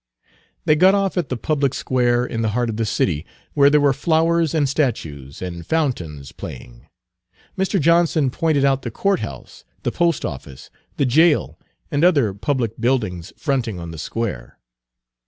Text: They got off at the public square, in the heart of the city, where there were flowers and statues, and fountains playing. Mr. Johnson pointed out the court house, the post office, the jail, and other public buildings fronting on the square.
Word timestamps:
They 0.65 0.75
got 0.75 0.95
off 0.95 1.15
at 1.15 1.29
the 1.29 1.37
public 1.37 1.75
square, 1.75 2.25
in 2.25 2.41
the 2.41 2.47
heart 2.57 2.71
of 2.71 2.77
the 2.77 2.87
city, 2.87 3.23
where 3.53 3.69
there 3.69 3.79
were 3.79 3.93
flowers 3.93 4.55
and 4.55 4.67
statues, 4.67 5.43
and 5.43 5.63
fountains 5.63 6.31
playing. 6.31 6.87
Mr. 7.55 7.79
Johnson 7.79 8.31
pointed 8.31 8.65
out 8.65 8.81
the 8.81 8.89
court 8.89 9.19
house, 9.19 9.63
the 9.83 9.91
post 9.91 10.25
office, 10.25 10.71
the 10.97 11.05
jail, 11.05 11.59
and 11.91 12.03
other 12.03 12.33
public 12.33 12.81
buildings 12.81 13.31
fronting 13.37 13.79
on 13.79 13.91
the 13.91 13.99
square. 13.99 14.57